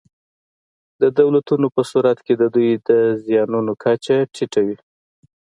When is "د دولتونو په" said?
1.01-1.81